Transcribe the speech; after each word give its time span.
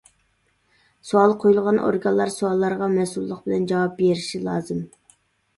سوئال 1.09 1.35
قويۇلغان 1.43 1.77
ئورگانلار 1.83 2.31
سوئاللارغا 2.37 2.87
مەسئۇللۇق 2.95 3.45
بىلەن 3.47 3.71
جاۋاب 3.73 3.95
بېرىشى 4.01 4.43
لازىم. 4.49 4.85